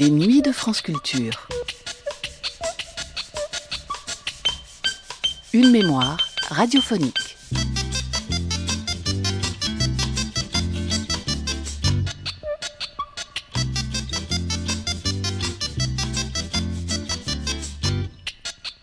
Les 0.00 0.08
nuits 0.08 0.40
de 0.40 0.50
France 0.50 0.80
Culture. 0.80 1.46
Une 5.52 5.70
mémoire 5.70 6.16
radiophonique. 6.48 7.36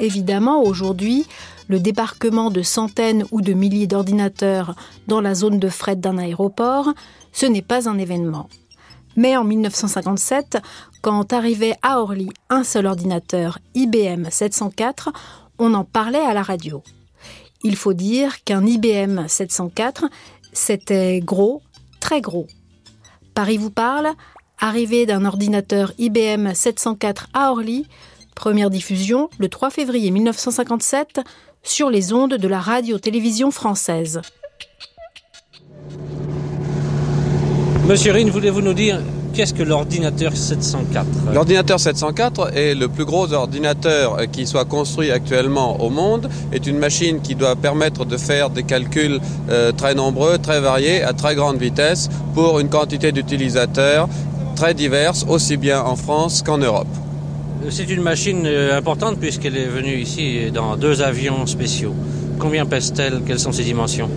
Évidemment, 0.00 0.62
aujourd'hui, 0.62 1.24
le 1.68 1.80
débarquement 1.80 2.50
de 2.50 2.60
centaines 2.60 3.24
ou 3.30 3.40
de 3.40 3.54
milliers 3.54 3.86
d'ordinateurs 3.86 4.76
dans 5.06 5.22
la 5.22 5.34
zone 5.34 5.58
de 5.58 5.70
fret 5.70 5.96
d'un 5.96 6.18
aéroport, 6.18 6.92
ce 7.32 7.46
n'est 7.46 7.62
pas 7.62 7.88
un 7.88 7.96
événement. 7.96 8.50
Mais 9.18 9.36
en 9.36 9.42
1957, 9.42 10.58
quand 11.02 11.32
arrivait 11.32 11.74
à 11.82 12.00
Orly 12.00 12.28
un 12.50 12.62
seul 12.62 12.86
ordinateur 12.86 13.58
IBM 13.74 14.30
704, 14.30 15.10
on 15.58 15.74
en 15.74 15.82
parlait 15.82 16.20
à 16.20 16.34
la 16.34 16.42
radio. 16.42 16.84
Il 17.64 17.74
faut 17.74 17.94
dire 17.94 18.44
qu'un 18.44 18.64
IBM 18.64 19.26
704, 19.26 20.04
c'était 20.52 21.18
gros, 21.18 21.62
très 21.98 22.20
gros. 22.20 22.46
Paris 23.34 23.56
vous 23.56 23.72
parle, 23.72 24.12
arrivée 24.56 25.04
d'un 25.04 25.24
ordinateur 25.24 25.92
IBM 25.98 26.54
704 26.54 27.26
à 27.34 27.50
Orly, 27.50 27.88
première 28.36 28.70
diffusion 28.70 29.30
le 29.40 29.48
3 29.48 29.70
février 29.70 30.12
1957 30.12 31.22
sur 31.64 31.90
les 31.90 32.12
ondes 32.12 32.34
de 32.34 32.46
la 32.46 32.60
radio-télévision 32.60 33.50
française. 33.50 34.20
Monsieur 37.88 38.12
Rine, 38.12 38.28
voulez-vous 38.28 38.60
nous 38.60 38.74
dire 38.74 39.00
qu'est-ce 39.32 39.54
que 39.54 39.62
l'ordinateur 39.62 40.36
704 40.36 41.06
L'ordinateur 41.32 41.80
704 41.80 42.54
est 42.54 42.74
le 42.74 42.86
plus 42.88 43.06
gros 43.06 43.32
ordinateur 43.32 44.18
qui 44.30 44.46
soit 44.46 44.66
construit 44.66 45.10
actuellement 45.10 45.80
au 45.80 45.88
monde, 45.88 46.28
est 46.52 46.66
une 46.66 46.76
machine 46.76 47.22
qui 47.22 47.34
doit 47.34 47.56
permettre 47.56 48.04
de 48.04 48.18
faire 48.18 48.50
des 48.50 48.64
calculs 48.64 49.18
euh, 49.48 49.72
très 49.72 49.94
nombreux, 49.94 50.36
très 50.36 50.60
variés, 50.60 51.02
à 51.02 51.14
très 51.14 51.34
grande 51.34 51.56
vitesse, 51.56 52.10
pour 52.34 52.60
une 52.60 52.68
quantité 52.68 53.10
d'utilisateurs 53.10 54.06
très 54.54 54.74
diverses, 54.74 55.24
aussi 55.26 55.56
bien 55.56 55.80
en 55.80 55.96
France 55.96 56.42
qu'en 56.42 56.58
Europe. 56.58 56.88
C'est 57.70 57.88
une 57.88 58.02
machine 58.02 58.42
euh, 58.44 58.76
importante 58.76 59.18
puisqu'elle 59.18 59.56
est 59.56 59.64
venue 59.64 59.96
ici 59.96 60.50
dans 60.52 60.76
deux 60.76 61.00
avions 61.00 61.46
spéciaux. 61.46 61.94
Combien 62.38 62.66
pèse-t-elle? 62.66 63.22
Quelles 63.26 63.40
sont 63.40 63.52
ses 63.52 63.64
dimensions? 63.64 64.08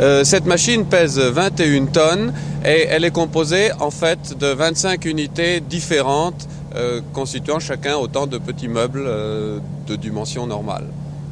Euh, 0.00 0.24
Cette 0.24 0.46
machine 0.46 0.84
pèse 0.86 1.18
21 1.18 1.86
tonnes 1.86 2.32
et 2.64 2.86
elle 2.88 3.04
est 3.04 3.10
composée 3.10 3.70
en 3.80 3.90
fait 3.90 4.38
de 4.38 4.46
25 4.46 5.04
unités 5.04 5.60
différentes 5.60 6.48
euh, 6.74 7.00
constituant 7.12 7.58
chacun 7.58 7.96
autant 7.96 8.26
de 8.26 8.38
petits 8.38 8.68
meubles 8.68 9.04
euh, 9.06 9.58
de 9.86 9.96
dimension 9.96 10.46
normale. 10.46 10.84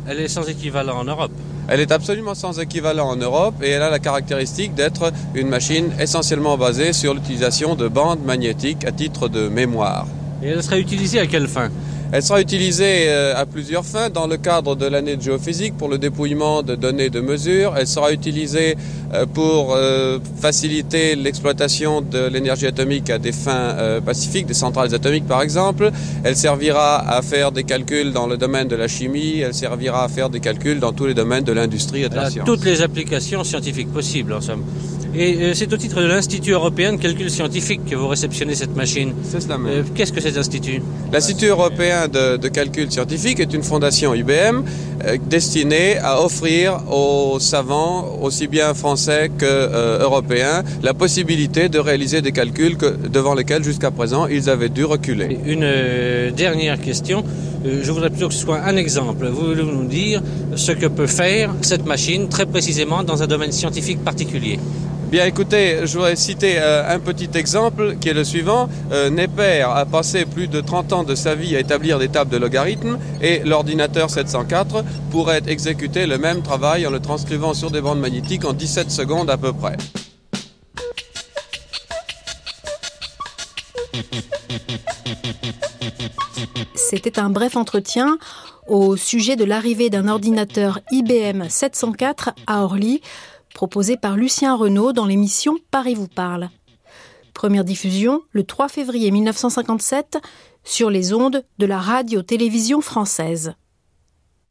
Elle 0.08 0.20
est 0.20 0.28
sans 0.28 0.48
équivalent 0.48 0.98
en 0.98 1.04
Europe 1.04 1.32
Elle 1.68 1.80
est 1.80 1.92
absolument 1.92 2.34
sans 2.34 2.58
équivalent 2.60 3.08
en 3.08 3.16
Europe 3.16 3.54
et 3.62 3.68
elle 3.70 3.82
a 3.82 3.90
la 3.90 3.98
caractéristique 3.98 4.74
d'être 4.74 5.12
une 5.34 5.48
machine 5.48 5.90
essentiellement 6.00 6.56
basée 6.56 6.92
sur 6.92 7.14
l'utilisation 7.14 7.74
de 7.74 7.88
bandes 7.88 8.24
magnétiques 8.24 8.84
à 8.86 8.92
titre 8.92 9.28
de 9.28 9.48
mémoire. 9.48 10.06
Et 10.42 10.48
elle 10.48 10.62
sera 10.62 10.78
utilisée 10.78 11.20
à 11.20 11.26
quelle 11.26 11.48
fin? 11.48 11.68
Elle 12.10 12.22
sera 12.22 12.40
utilisée 12.40 13.08
euh, 13.08 13.36
à 13.36 13.44
plusieurs 13.44 13.84
fins 13.84 14.08
dans 14.08 14.26
le 14.26 14.38
cadre 14.38 14.74
de 14.74 14.86
l'année 14.86 15.16
de 15.16 15.22
géophysique 15.22 15.76
pour 15.76 15.88
le 15.88 15.98
dépouillement 15.98 16.62
de 16.62 16.74
données 16.74 17.10
de 17.10 17.20
mesure. 17.20 17.74
Elle 17.76 17.86
sera 17.86 18.12
utilisée 18.12 18.76
euh, 19.12 19.26
pour 19.26 19.74
euh, 19.74 20.18
faciliter 20.40 21.16
l'exploitation 21.16 22.00
de 22.00 22.26
l'énergie 22.26 22.66
atomique 22.66 23.10
à 23.10 23.18
des 23.18 23.32
fins 23.32 23.76
pacifiques, 24.04 24.46
des 24.46 24.54
centrales 24.54 24.94
atomiques 24.94 25.26
par 25.26 25.42
exemple. 25.42 25.90
Elle 26.24 26.36
servira 26.36 27.08
à 27.08 27.20
faire 27.20 27.52
des 27.52 27.64
calculs 27.64 28.12
dans 28.12 28.26
le 28.26 28.38
domaine 28.38 28.68
de 28.68 28.76
la 28.76 28.88
chimie. 28.88 29.41
Elle 29.41 29.54
servira 29.54 30.04
à 30.04 30.08
faire 30.08 30.30
des 30.30 30.41
calculs 30.41 30.80
dans 30.80 30.92
tous 30.92 31.06
les 31.06 31.14
domaines 31.14 31.44
de 31.44 31.52
l'industrie 31.52 32.04
et 32.04 32.08
de 32.08 32.16
la 32.16 32.30
science. 32.30 32.47
Toutes 32.47 32.64
les 32.64 32.80
applications 32.80 33.44
scientifiques 33.44 33.92
possibles 33.92 34.32
en 34.32 34.41
somme. 34.41 34.64
Et 35.18 35.34
euh, 35.42 35.52
c'est 35.52 35.72
au 35.72 35.76
titre 35.76 36.00
de 36.00 36.06
l'Institut 36.06 36.52
européen 36.52 36.92
de 36.92 36.98
calcul 36.98 37.28
scientifique 37.28 37.80
que 37.90 37.96
vous 37.96 38.06
réceptionnez 38.06 38.54
cette 38.54 38.76
machine. 38.76 39.12
C'est 39.24 39.40
cela 39.40 39.58
même. 39.58 39.84
Qu'est-ce 39.92 40.12
que 40.12 40.20
cet 40.20 40.36
institut 40.36 40.80
L'Institut 41.12 41.46
européen 41.46 42.06
de, 42.06 42.36
de, 42.36 42.48
calcul 42.48 42.88
scientifique 42.88 43.40
est 43.40 43.52
une 43.52 43.64
fondation 43.64 44.14
IBM 44.14 44.62
euh, 45.04 45.16
destinée 45.28 45.98
à 45.98 46.22
offrir 46.22 46.82
aux 46.88 47.40
savants, 47.40 48.18
aussi 48.22 48.46
bien 48.46 48.74
français 48.74 49.28
que 49.36 49.44
euh, 49.44 49.98
européens, 50.02 50.62
la 50.84 50.94
possibilité 50.94 51.68
de 51.68 51.80
réaliser 51.80 52.22
des 52.22 52.30
calculs 52.30 52.76
que, 52.76 52.94
devant 53.08 53.34
lesquels 53.34 53.64
jusqu'à 53.64 53.90
présent 53.90 54.28
ils 54.28 54.48
avaient 54.48 54.68
dû 54.68 54.84
reculer. 54.84 55.36
Une 55.46 55.64
euh, 55.64 56.30
dernière 56.30 56.80
question. 56.80 57.24
Je 57.64 57.90
voudrais 57.90 58.10
plutôt 58.10 58.28
que 58.28 58.34
ce 58.34 58.40
soit 58.40 58.60
un 58.60 58.76
exemple. 58.76 59.26
Vous 59.26 59.48
voulez 59.48 59.64
nous 59.64 59.84
dire 59.84 60.22
ce 60.54 60.70
que 60.70 60.86
peut 60.86 61.08
faire 61.08 61.52
cette 61.62 61.86
machine 61.86 62.28
très 62.28 62.46
précisément 62.46 63.02
dans 63.02 63.24
un 63.24 63.26
domaine 63.26 63.50
scientifique 63.50 64.04
particulier? 64.04 64.60
Bien 65.10 65.24
écoutez, 65.24 65.86
je 65.86 65.94
voudrais 65.94 66.16
citer 66.16 66.56
euh, 66.58 66.94
un 66.94 66.98
petit 66.98 67.30
exemple 67.32 67.96
qui 67.98 68.10
est 68.10 68.12
le 68.12 68.24
suivant. 68.24 68.69
Euh, 68.92 69.08
Neper 69.08 69.62
a 69.62 69.86
passé 69.86 70.26
plus 70.26 70.48
de 70.48 70.60
30 70.60 70.92
ans 70.92 71.02
de 71.02 71.14
sa 71.14 71.34
vie 71.34 71.56
à 71.56 71.60
établir 71.60 71.98
des 71.98 72.10
tables 72.10 72.30
de 72.30 72.36
logarithmes 72.36 72.98
et 73.22 73.38
l'ordinateur 73.38 74.10
704 74.10 74.84
pourrait 75.10 75.41
exécuter 75.47 76.06
le 76.06 76.18
même 76.18 76.42
travail 76.42 76.86
en 76.86 76.91
le 76.91 77.00
transcrivant 77.00 77.54
sur 77.54 77.70
des 77.70 77.80
bandes 77.80 78.00
magnétiques 78.00 78.44
en 78.44 78.52
17 78.52 78.91
secondes 78.91 79.30
à 79.30 79.38
peu 79.38 79.54
près. 79.54 79.78
C'était 86.74 87.18
un 87.18 87.30
bref 87.30 87.56
entretien 87.56 88.18
au 88.66 88.97
sujet 88.97 89.36
de 89.36 89.44
l'arrivée 89.44 89.88
d'un 89.88 90.06
ordinateur 90.06 90.80
IBM 90.91 91.48
704 91.48 92.30
à 92.47 92.62
Orly 92.62 93.00
proposé 93.58 93.96
par 93.96 94.16
Lucien 94.16 94.54
Renaud 94.54 94.92
dans 94.92 95.04
l'émission 95.04 95.56
Paris 95.72 95.96
vous 95.96 96.06
parle. 96.06 96.48
Première 97.34 97.64
diffusion 97.64 98.22
le 98.30 98.44
3 98.44 98.69
février 98.69 99.10
1957 99.10 100.19
sur 100.62 100.91
les 100.91 101.12
ondes 101.12 101.42
de 101.58 101.66
la 101.66 101.80
radio-télévision 101.80 102.80
française. 102.80 103.54